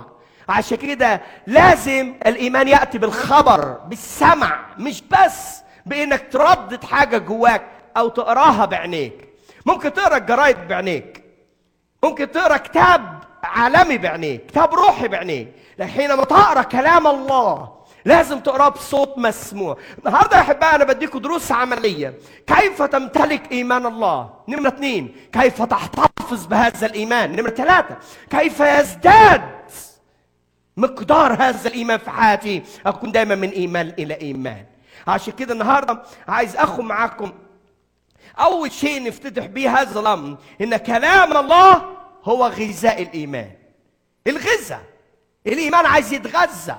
عشان 0.48 0.76
كده 0.76 1.20
لازم 1.46 2.14
الإيمان 2.26 2.68
يأتي 2.68 2.98
بالخبر 2.98 3.60
بالسمع 3.70 4.66
مش 4.78 5.02
بس 5.02 5.62
بإنك 5.86 6.28
تردد 6.32 6.84
حاجة 6.84 7.18
جواك 7.18 7.62
أو 7.96 8.08
تقراها 8.08 8.64
بعينيك. 8.64 9.28
ممكن 9.66 9.92
تقرأ 9.92 10.16
الجرايد 10.16 10.68
بعينيك. 10.68 11.24
ممكن 12.04 12.30
تقرأ 12.30 12.56
كتاب 12.56 13.18
عالمي 13.42 13.98
بعينيك 13.98 14.46
كتاب 14.46 14.74
روحي 14.74 15.08
بعينيك. 15.08 15.48
لكن 15.78 15.90
حينما 15.90 16.24
تقرأ 16.24 16.62
كلام 16.62 17.06
الله 17.06 17.74
لازم 18.04 18.40
تقراه 18.40 18.68
بصوت 18.68 19.18
مسموع. 19.18 19.78
النهارده 19.98 20.36
يا 20.36 20.42
احبائي 20.42 20.74
أنا 20.76 20.84
بديكم 20.84 21.18
دروس 21.18 21.52
عملية. 21.52 22.18
كيف 22.46 22.82
تمتلك 22.82 23.52
إيمان 23.52 23.86
الله؟ 23.86 24.30
نمرة 24.48 24.68
اثنين 24.68 25.16
كيف 25.32 25.62
تحتفظ 25.62 26.46
بهذا 26.46 26.86
الإيمان؟ 26.86 27.36
نمرة 27.36 27.50
ثلاثة 27.50 27.96
كيف 28.30 28.60
يزداد 28.60 29.42
مقدار 30.76 31.32
هذا 31.32 31.68
الإيمان 31.68 31.98
في 31.98 32.10
حياتي؟ 32.10 32.62
اكون 32.86 33.12
دايما 33.12 33.34
من 33.34 33.48
إيمان 33.48 33.94
إلى 33.98 34.20
إيمان. 34.20 34.64
عشان 35.06 35.32
كده 35.32 35.52
النهارده 35.52 36.02
عايز 36.28 36.56
اخد 36.56 36.80
معاكم. 36.80 37.32
أول 38.38 38.72
شيء 38.72 39.06
نفتتح 39.06 39.46
بيه 39.46 39.80
هذا 39.80 40.00
الأمر 40.00 40.36
إن 40.60 40.76
كلام 40.76 41.36
الله 41.36 41.84
هو 42.24 42.46
غذاء 42.46 43.02
الإيمان. 43.02 43.50
الغذاء. 44.26 44.82
الإيمان 45.46 45.86
عايز 45.86 46.12
يتغذى. 46.12 46.76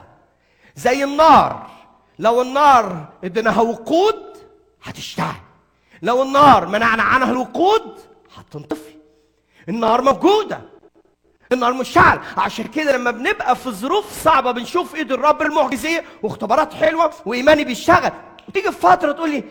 زي 0.75 1.03
النار. 1.03 1.69
لو 2.19 2.41
النار 2.41 3.05
اديناها 3.23 3.61
وقود 3.61 4.37
هتشتعل. 4.83 5.35
لو 6.01 6.23
النار 6.23 6.65
منعنا 6.67 7.03
عنها 7.03 7.31
الوقود 7.31 7.99
هتنطفي. 8.35 8.95
النار 9.69 10.01
موجودة. 10.01 10.61
النار 11.51 11.73
مشتعل 11.73 12.19
عشان 12.37 12.65
كده 12.67 12.97
لما 12.97 13.11
بنبقى 13.11 13.55
في 13.55 13.71
ظروف 13.71 14.23
صعبة 14.23 14.51
بنشوف 14.51 14.95
إيد 14.95 15.11
الرب 15.11 15.41
المعجزيه 15.41 16.03
واختبارات 16.23 16.73
حلوة 16.73 17.11
وإيماني 17.25 17.63
بيشتغل. 17.63 18.11
وتيجي 18.47 18.71
في 18.71 18.77
فترة 18.77 19.11
تقول 19.11 19.31
لي 19.31 19.43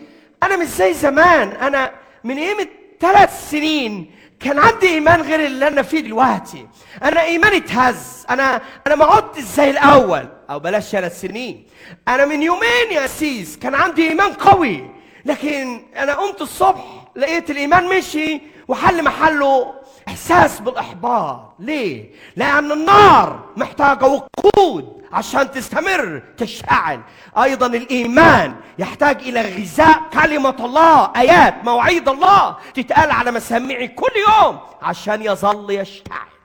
أنا 0.43 0.57
مش 0.57 0.67
زي 0.67 0.93
زمان. 0.93 1.49
أنا 1.49 1.91
من 2.23 2.39
قيمة 2.39 2.67
ثلاث 2.99 3.49
سنين 3.49 4.11
كان 4.39 4.59
عندي 4.59 4.87
إيمان 4.87 5.21
غير 5.21 5.45
اللي 5.45 5.67
أنا 5.67 5.81
فيه 5.81 5.99
دلوقتي. 5.99 6.67
أنا 7.03 7.21
إيماني 7.21 7.57
اتهز. 7.57 8.25
أنا 8.29 8.61
أنا 8.87 8.95
ما 8.95 9.05
عدتش 9.05 9.41
زي 9.41 9.69
الأول. 9.69 10.27
أو 10.49 10.59
بلاش 10.59 10.83
ثلاث 10.83 11.21
سنين. 11.21 11.67
أنا 12.07 12.25
من 12.25 12.43
يومين 12.43 12.91
يا 12.91 13.07
سيس 13.07 13.57
كان 13.57 13.75
عندي 13.75 14.09
إيمان 14.09 14.33
قوي. 14.33 14.89
لكن 15.25 15.81
أنا 15.97 16.13
قمت 16.13 16.41
الصبح 16.41 16.83
لقيت 17.15 17.49
الإيمان 17.49 17.97
مشي 17.97 18.41
وحل 18.67 19.03
محله. 19.03 19.73
إحساس 20.07 20.59
بالإحباط. 20.59 21.55
ليه؟ 21.59 22.09
لأن 22.35 22.71
النار 22.71 23.45
محتاجة 23.57 24.05
وقود. 24.05 24.94
عشان 25.13 25.51
تستمر 25.51 26.21
تشتعل. 26.37 27.01
أيضا 27.37 27.67
الإيمان 27.67 28.55
يحتاج 28.79 29.17
إلى 29.21 29.41
غذاء. 29.41 30.01
كلمة 30.13 30.55
الله 30.59 31.11
آيات 31.15 31.55
مواعيد 31.63 32.09
الله 32.09 32.57
تتقال 32.73 33.11
على 33.11 33.31
مسامعي 33.31 33.87
كل 33.87 34.11
يوم 34.29 34.59
عشان 34.81 35.21
يظل 35.21 35.71
يشتعل. 35.71 36.35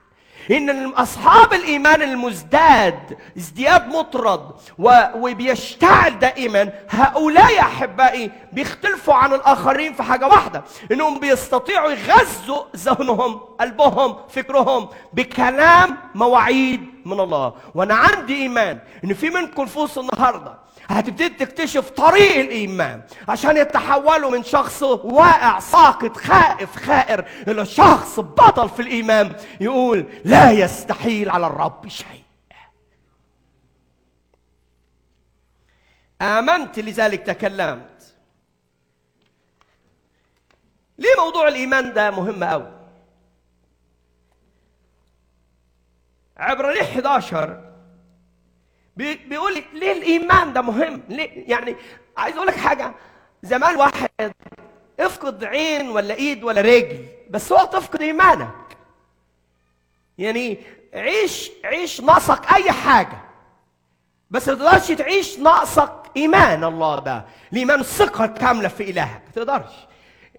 إن 0.51 0.87
أصحاب 0.87 1.53
الإيمان 1.53 2.01
المزداد 2.01 3.17
ازدياد 3.37 3.87
مطرد 3.87 4.51
وبيشتعل 5.15 6.19
دائما 6.19 6.69
هؤلاء 6.89 7.51
يا 7.51 7.61
أحبائي 7.61 8.31
بيختلفوا 8.53 9.13
عن 9.13 9.33
الآخرين 9.33 9.93
في 9.93 10.03
حاجة 10.03 10.27
واحدة 10.27 10.63
إنهم 10.91 11.19
بيستطيعوا 11.19 11.91
يغذوا 11.91 12.63
ذهنهم 12.75 13.33
قلبهم 13.59 14.15
فكرهم 14.29 14.89
بكلام 15.13 15.97
مواعيد 16.15 16.85
من 17.05 17.19
الله. 17.19 17.53
وأنا 17.75 17.93
عندي 17.93 18.35
إيمان 18.35 18.79
ان 19.03 19.13
في 19.13 19.29
منكم 19.29 19.63
نفوس 19.63 19.97
النهارده. 19.97 20.57
هتبتدي 20.87 21.29
تكتشف 21.29 21.89
طريق 21.89 22.39
الإيمان 22.39 23.01
عشان 23.27 23.57
يتحولوا 23.57 24.31
من 24.31 24.43
شخص 24.43 24.83
واقع 24.83 25.59
ساقط 25.59 26.17
خائف 26.17 26.75
خائر 26.75 27.25
إلى 27.47 27.65
شخص 27.65 28.19
بطل 28.19 28.69
في 28.69 28.81
الإيمان. 28.81 29.35
يقول 29.61 30.05
لا 30.25 30.51
يستحيل 30.51 31.29
على 31.29 31.47
الرب 31.47 31.87
شيء. 31.87 32.23
آمنت 36.21 36.79
لذلك 36.79 37.19
تكلمت. 37.25 38.15
ليه 40.97 41.15
موضوع 41.17 41.47
الإيمان 41.47 41.93
ده 41.93 42.11
مهم 42.11 42.43
قوي 42.43 42.80
عبرانيين 46.41 46.83
11 46.83 47.71
بي- 48.97 49.15
بيقول 49.15 49.53
لي 49.53 49.63
ليه 49.73 49.91
الإيمان 49.91 50.53
ده 50.53 50.61
مهم؟ 50.61 51.01
ليه؟ 51.09 51.49
يعني 51.51 51.75
عايز 52.17 52.35
أقول 52.35 52.47
لك 52.47 52.55
حاجة. 52.55 52.91
زمان 53.43 53.75
واحد 53.75 54.09
افقد 54.99 55.43
عين 55.43 55.89
ولا 55.89 56.13
إيد 56.13 56.43
ولا 56.43 56.61
رجل 56.61 57.05
بس 57.29 57.51
هو 57.51 57.65
تفقد 57.65 58.01
إيمانك. 58.01 58.49
يعني 60.17 60.57
عيش 60.93 61.51
عيش 61.65 62.01
ناقصك 62.01 62.51
أي 62.53 62.71
حاجة 62.71 63.17
بس 64.31 64.49
ما 64.49 64.55
تقدرش 64.55 64.87
تعيش 64.91 65.39
ناقصك 65.39 65.93
إيمان. 66.17 66.63
الله 66.63 66.99
ده 66.99 67.25
الإيمان 67.53 67.79
الثقه 67.79 68.25
الكامله 68.25 68.67
في 68.67 68.83
إلهك. 68.89 69.21
ما 69.25 69.31
تقدرش. 69.43 69.73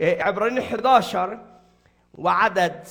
إيه، 0.00 0.22
عبرانيين 0.22 0.62
11 0.62 1.38
وعدد 2.14 2.86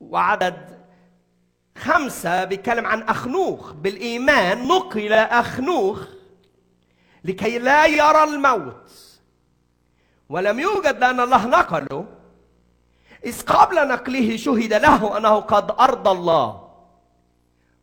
وعدد 0.00 0.84
خمسة 1.78 2.44
بيتكلم 2.44 2.86
عن 2.86 3.02
أخنوخ 3.02 3.72
بالإيمان 3.72 4.68
نقل 4.68 5.12
أخنوخ 5.12 6.04
لكي 7.24 7.58
لا 7.58 7.86
يرى 7.86 8.24
الموت. 8.24 8.90
ولم 10.28 10.60
يوجد 10.60 10.98
لأن 10.98 11.20
الله 11.20 11.46
نقله. 11.46 12.06
إذ 13.24 13.42
قبل 13.42 13.88
نقله 13.88 14.36
شهد 14.36 14.72
له 14.72 15.16
أنه 15.16 15.40
قد 15.40 15.70
أرضى 15.70 16.10
الله. 16.10 16.70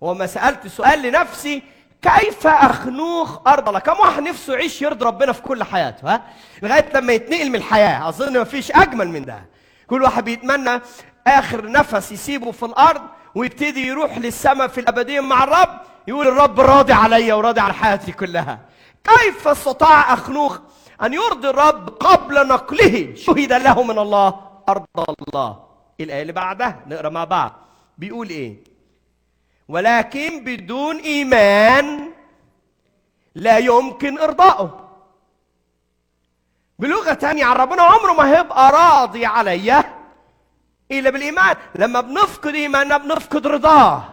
وما 0.01 0.25
سألت 0.25 0.67
سؤال 0.67 1.01
لنفسي 1.01 1.63
كيف 2.01 2.47
أخنوخ 2.47 3.47
أرضى 3.47 3.69
الله؟ 3.69 3.79
كم 3.79 3.99
واحد 3.99 4.23
نفسه 4.23 4.53
يعيش 4.53 4.81
يرضي 4.81 5.05
ربنا 5.05 5.31
في 5.31 5.41
كل 5.41 5.63
حياته 5.63 6.13
ها؟ 6.15 6.23
لغاية 6.61 6.89
لما 6.95 7.13
يتنقل 7.13 7.49
من 7.49 7.55
الحياة. 7.55 8.09
أظن 8.09 8.37
ما 8.37 8.43
فيش 8.43 8.71
أجمل 8.71 9.07
من 9.07 9.25
ده. 9.25 9.45
كل 9.87 10.03
واحد 10.03 10.23
بيتمنى 10.25 10.81
آخر 11.27 11.71
نفس 11.71 12.11
يسيبه 12.11 12.51
في 12.51 12.65
الأرض 12.65 13.01
ويبتدي 13.35 13.87
يروح 13.87 14.17
للسماء 14.17 14.67
في 14.67 14.79
الأبدية 14.79 15.19
مع 15.19 15.43
الرب 15.43 15.79
يقول 16.07 16.27
الرب 16.27 16.59
راضي 16.59 16.93
عليا 16.93 17.33
وراضي 17.33 17.59
على 17.59 17.73
حياتي 17.73 18.11
كلها. 18.11 18.59
كيف 19.03 19.47
استطاع 19.47 20.13
أخنوخ 20.13 20.59
أن 21.03 21.13
يرضي 21.13 21.49
الرب 21.49 21.89
قبل 21.89 22.47
نقله؟ 22.47 23.15
شهد 23.15 23.53
له 23.53 23.83
من 23.83 23.99
الله 23.99 24.41
أرضى 24.69 25.15
الله. 25.27 25.63
الآية 25.99 26.21
اللي 26.21 26.33
بعدها 26.33 26.79
نقرأ 26.87 27.09
مع 27.09 27.23
بعض. 27.23 27.51
بيقول 27.97 28.29
إيه؟ 28.29 28.63
ولكن 29.67 30.43
بدون 30.43 30.97
إيمان 30.97 32.11
لا 33.35 33.57
يمكن 33.57 34.19
ارضائه 34.19 34.89
بلغة 36.79 37.19
عن 37.23 37.55
ربنا 37.55 37.81
عمره 37.81 38.13
ما 38.13 38.37
هيبقى 38.37 38.71
راضي 38.71 39.25
عليا 39.25 40.00
إلا 40.91 41.09
بالإيمان. 41.09 41.55
لما 41.75 42.01
بنفقد 42.01 42.55
إيماننا 42.55 42.97
بنفقد 42.97 43.47
رضاه 43.47 44.03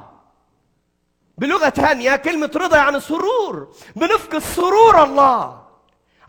بلغة 1.39 1.69
تانية 1.69 2.17
كلمة 2.17 2.51
رضا 2.57 2.77
يعني 2.77 3.01
سرور. 3.01 3.69
بنفقد 3.97 4.39
سرور 4.39 5.05
الله. 5.05 5.63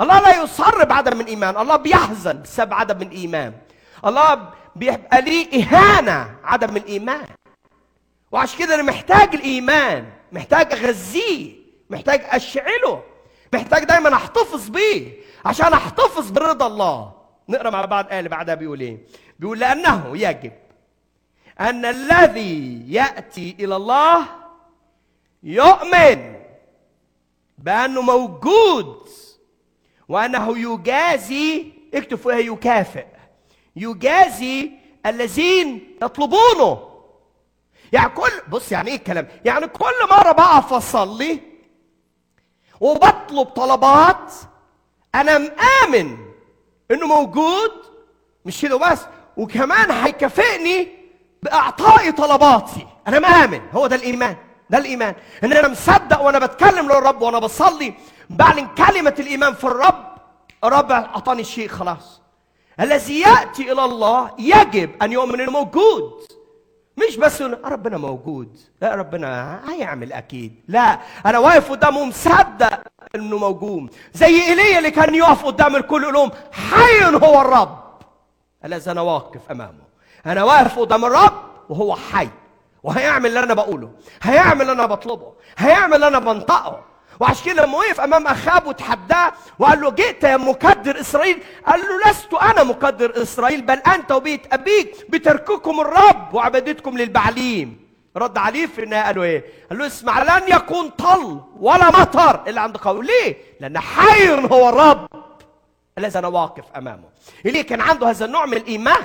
الله 0.01 0.19
لا 0.19 0.43
يصر 0.43 0.83
بعدم 0.85 1.21
الايمان 1.21 1.57
الله 1.57 1.75
بيحزن 1.75 2.41
بسبب 2.41 2.73
عدم 2.73 3.01
الايمان 3.01 3.53
الله 4.05 4.49
بيبقى 4.75 5.21
ليه 5.21 5.63
إهانة 5.63 6.35
عدم 6.43 6.77
الايمان 6.77 7.25
وعشان 8.31 8.59
كده 8.59 8.75
أنا 8.75 8.83
محتاج 8.83 9.35
الإيمان. 9.35 10.09
محتاج 10.31 10.73
أغذيه. 10.73 11.55
محتاج 11.89 12.21
أشعله. 12.29 13.03
محتاج 13.53 13.83
دايما 13.83 14.13
أحتفظ 14.15 14.69
بيه. 14.69 15.13
عشان 15.45 15.73
أحتفظ 15.73 16.29
برضا 16.31 16.67
الله. 16.67 17.11
نقرأ 17.49 17.69
مع 17.69 17.85
بعض 17.85 18.05
الايه 18.05 18.19
اللي 18.19 18.29
بعدها 18.29 18.55
بيقول 18.55 18.79
إيه؟ 18.79 18.97
بيقول 19.39 19.59
لأنه 19.59 20.17
يجب 20.17 20.51
أن 21.59 21.85
الذي 21.85 22.83
يأتي 22.93 23.55
إلى 23.59 23.75
الله 23.75 24.25
يؤمن 25.43 26.35
بأنه 27.57 28.01
موجود 28.01 29.07
وأنه 30.09 30.57
يجازي 30.57 31.71
اكتب 31.93 32.17
فيها 32.17 32.37
يكافئ 32.37 33.05
يجازي 33.75 34.71
الذين 35.05 35.97
يطلبونه. 36.03 36.89
يعني 37.93 38.09
كل 38.09 38.31
بص 38.49 38.71
يعني 38.71 38.89
إيه 38.91 38.95
الكلام؟ 38.95 39.27
يعني 39.45 39.67
كل 39.67 39.93
مرة 40.11 40.31
بقف 40.31 40.73
اصلي 40.73 41.39
وبطلب 42.79 43.47
طلبات 43.47 44.33
أنا 45.15 45.37
مآمن 45.37 46.17
إنه 46.91 47.07
موجود 47.07 47.71
مش 48.45 48.61
كده 48.61 48.77
بس 48.77 48.99
وكمان 49.39 49.91
هيكافئني 49.91 50.87
بأعطائي 51.43 52.11
طلباتي. 52.11 52.87
أنا 53.07 53.19
مآمن 53.19 53.61
هو 53.71 53.87
ده 53.87 53.95
الإيمان. 53.95 54.35
ده 54.69 54.77
الإيمان. 54.77 55.13
إن 55.43 55.53
أنا 55.53 55.67
مصدق 55.67 56.21
وأنا 56.21 56.39
بتكلم 56.39 56.85
للرب 56.85 57.21
وأنا 57.21 57.39
بصلي 57.39 57.93
بعلن 58.29 58.67
كلمة 58.67 59.15
الإيمان 59.19 59.53
في 59.53 59.63
الرب 59.63 60.05
الرب 60.63 60.91
أعطاني 60.91 61.41
الشيء 61.41 61.67
خلاص. 61.67 62.21
الذي 62.79 63.19
يأتي 63.19 63.71
إلى 63.71 63.85
الله 63.85 64.31
يجب 64.39 64.89
أن 65.01 65.11
يؤمن 65.11 65.41
إنه 65.41 65.51
موجود. 65.51 66.21
مش 66.97 67.17
بس 67.17 67.41
ربنا 67.41 67.97
موجود. 67.97 68.57
لا 68.81 68.95
ربنا 68.95 69.61
هيعمل 69.69 70.13
أكيد 70.13 70.63
لا 70.67 70.99
أنا 71.25 71.39
واقف 71.39 71.71
قدامه 71.71 72.05
مصدق 72.05 72.81
إنه 73.15 73.37
موجود. 73.37 73.95
زي 74.13 74.41
إيليا 74.41 74.77
اللي 74.77 74.91
كان 74.91 75.15
يقف 75.15 75.45
قدام 75.45 75.75
الكل 75.75 76.03
يقول 76.03 76.13
لهم 76.13 76.31
حي 76.51 77.05
هو 77.05 77.41
الرب. 77.41 77.88
الذي 78.65 78.91
أنا 78.91 79.01
واقف 79.01 79.41
أمامه؟ 79.51 79.89
أنا 80.25 80.43
واقف 80.43 80.79
قدام 80.79 81.05
الرب 81.05 81.43
وهو 81.69 81.95
حي. 81.95 82.29
وهيعمل 82.83 83.25
اللي 83.25 83.39
أنا 83.39 83.53
بقوله. 83.53 83.91
هيعمل 84.21 84.61
اللي 84.61 84.71
أنا 84.71 84.85
بطلبه. 84.85 85.33
هيعمل 85.57 85.95
اللي 85.95 86.07
أنا 86.07 86.19
بنطقه. 86.19 86.83
وعشان 87.19 87.45
كده 87.45 87.65
لما 87.65 87.77
وقف 87.77 88.01
أمام 88.01 88.27
أخاب 88.27 88.67
وتحداه 88.67 89.31
وقال 89.59 89.81
له 89.81 89.91
جئت 89.91 90.23
يا 90.23 90.37
مكدر 90.37 90.99
إسرائيل. 90.99 91.43
قال 91.67 91.79
له 91.79 92.11
لست 92.11 92.33
أنا 92.33 92.63
مكدر 92.63 93.21
إسرائيل 93.21 93.61
بل 93.61 93.77
أنت 93.77 94.11
وبيت 94.11 94.53
أبيك 94.53 95.05
بترككم 95.09 95.79
الرب 95.79 96.33
وعبادتكم 96.33 96.97
للبعليم. 96.97 97.89
رد 98.17 98.37
عليه 98.37 98.65
في 98.65 98.83
النهاية 98.83 99.05
قال 99.05 99.15
له 99.15 99.23
إيه؟ 99.23 99.45
قال 99.69 99.79
له 99.79 99.87
اسمع 99.87 100.23
لن 100.23 100.43
يكون 100.47 100.89
طل 100.89 101.41
ولا 101.59 101.89
مطر 101.89 102.47
إلا 102.47 102.61
عند 102.61 102.77
قوم 102.77 103.03
ليه؟ 103.03 103.37
لأن 103.59 103.79
حي 103.79 104.29
هو 104.51 104.69
الرب. 104.69 105.07
الذي 105.99 106.19
أنا 106.19 106.27
واقف 106.27 106.63
أمامه. 106.77 107.09
اللي 107.45 107.63
كان 107.63 107.81
عنده 107.81 108.09
هذا 108.09 108.25
النوع 108.25 108.45
من 108.45 108.57
الإيمان. 108.57 109.03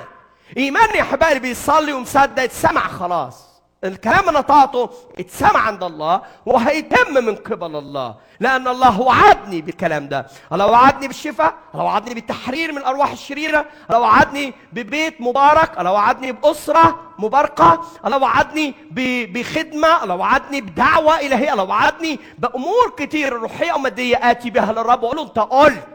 إيمان 0.57 0.89
يا 0.95 1.03
حبايبي 1.03 1.39
بيصلي 1.39 1.93
ومصدق 1.93 2.43
اتسمع 2.43 2.87
خلاص. 2.87 3.55
الكلام 3.83 4.29
اللي 4.29 4.39
نطقته 4.39 4.89
اتسمع 5.19 5.59
عند 5.59 5.83
الله 5.83 6.21
وهيتم 6.45 7.13
من 7.13 7.35
قبل 7.35 7.75
الله. 7.75 8.15
لأن 8.39 8.67
الله 8.67 9.01
وعدني 9.01 9.61
بالكلام 9.61 10.07
ده. 10.07 10.27
الله 10.53 10.67
وعدني 10.67 11.07
بالشفاء 11.07 11.53
الله 11.73 11.85
وعدني 11.85 12.13
بالتحرير 12.13 12.71
من 12.71 12.77
الأرواح 12.77 13.11
الشريرة 13.11 13.65
الله 13.89 13.99
وعدني 13.99 14.53
ببيت 14.73 15.21
مبارك 15.21 15.79
الله 15.79 15.91
وعدني 15.91 16.31
بأسرة 16.31 16.99
مباركة 17.19 17.81
الله 18.05 18.17
وعدني 18.17 18.73
بخدمة 19.33 20.03
الله 20.03 20.15
وعدني 20.15 20.61
بدعوة 20.61 21.19
إلهية 21.19 21.53
الله 21.53 21.63
وعدني 21.63 22.19
بأمور 22.37 22.93
كتير 22.97 23.33
روحية 23.33 23.73
ومادية 23.73 24.31
آتي 24.31 24.49
بها 24.49 24.71
للرب. 24.73 25.03
واقول 25.03 25.17
له 25.17 25.23
أنت 25.23 25.39
قلت 25.39 25.87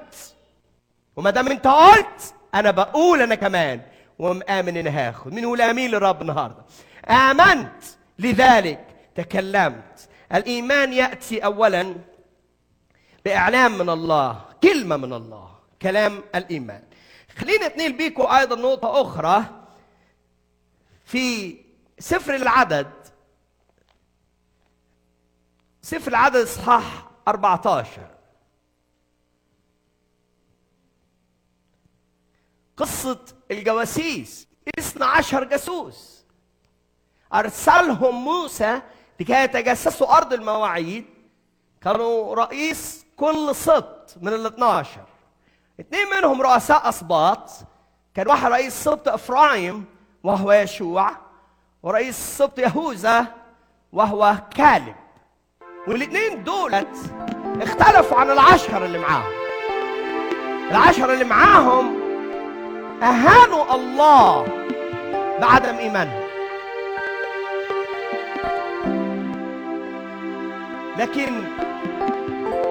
وما 1.20 1.30
دام 1.30 1.48
انت 1.48 1.66
قلت 1.66 2.34
أنا 2.54 2.70
بقول 2.70 3.22
أنا 3.22 3.34
كمان. 3.34 3.80
ومآمن 4.18 4.76
إن 4.76 4.86
هاخد 4.86 5.32
مين 5.32 5.44
يقول 5.44 5.60
آمين 5.60 5.90
للرب 5.90 6.22
النهاردة؟ 6.22 6.64
آمنت. 7.08 7.84
لذلك 8.18 8.86
تكلمت. 9.14 10.08
الإيمان 10.34 10.92
يأتي 10.92 11.44
أولا 11.44 11.94
بإعلام 13.24 13.78
من 13.78 13.90
الله 13.90 14.44
كلمة 14.62 14.96
من 14.96 15.12
الله 15.12 15.50
كلام 15.82 16.22
الإيمان. 16.34 16.82
خلينا 17.38 17.66
اتنين 17.66 17.96
بيكم 17.96 18.26
أيضا 18.26 18.56
نقطة 18.56 19.02
أخرى 19.02 19.44
في 21.04 21.56
سفر 21.98 22.34
العدد. 22.34 22.90
سفر 25.82 26.10
العدد 26.10 26.36
إصحاح 26.36 27.06
14 27.28 28.19
قصة 32.80 33.18
الجواسيس. 33.50 34.48
اثنا 34.78 35.06
عشر 35.06 35.44
جاسوس. 35.44 36.24
أرسلهم 37.34 38.24
موسى 38.24 38.80
لكي 39.20 39.32
يتجسسوا 39.32 40.16
أرض 40.16 40.32
المواعيد. 40.32 41.04
كانوا 41.80 42.34
رئيس 42.34 43.06
كل 43.16 43.54
سبط 43.54 44.14
من 44.20 44.28
ال 44.28 44.46
12 44.46 45.00
اثنين 45.80 46.06
منهم 46.10 46.42
رؤساء 46.42 46.88
أسباط. 46.88 47.50
كان 48.14 48.28
واحد 48.28 48.52
رئيس 48.52 48.84
سبط 48.84 49.08
إفرايم 49.08 49.84
وهو 50.22 50.52
يشوع 50.52 51.10
ورئيس 51.82 52.16
سبط 52.16 52.58
يهوذا 52.58 53.26
وهو 53.92 54.36
كالب. 54.56 54.94
والاثنين 55.88 56.44
دولت 56.44 56.96
اختلفوا 57.62 58.16
عن 58.20 58.30
العشرة 58.30 58.86
اللي 58.86 58.98
معاهم. 58.98 59.32
العشرة 60.70 61.12
اللي 61.12 61.24
معاهم 61.24 61.99
أهانوا 63.02 63.74
الله 63.74 64.46
بعدم 65.40 65.76
إيمانهم 65.76 66.20
لكن 70.98 71.42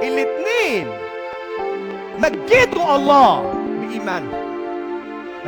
الاثنين 0.03 0.87
مجدوا 2.19 2.95
الله 2.95 3.53
بإيمانهم 3.81 4.49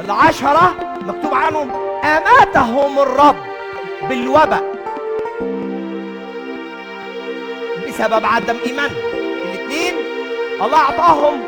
العشرة 0.05 0.75
مكتوب 1.01 1.33
عنهم 1.33 1.71
أماتهم 2.03 2.99
الرب 2.99 3.35
بالوباء 4.09 4.63
بسبب 7.87 8.25
عدم 8.25 8.55
إيمانهم 8.65 8.97
الاثنين 9.43 9.93
الله 10.61 10.77
أعطاهم 10.77 11.41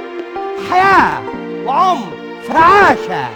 حياة 0.72 1.22
وعمر. 1.66 2.23
فعاشا 2.48 3.30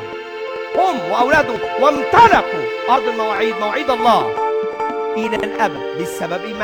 هم 0.76 1.12
وأولادهم 1.12 1.60
وامتلكوا 1.82 2.64
أرض 2.90 3.08
المواعيد 3.08 3.56
مواعيد 3.56 3.90
الله. 3.90 4.48
إلى 5.18 5.36
الأبد 5.36 6.02
بسبب 6.02 6.46
إيمانهم 6.46 6.56